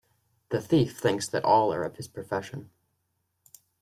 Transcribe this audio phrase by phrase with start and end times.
[0.49, 2.71] The thief thinks that all are of his profession.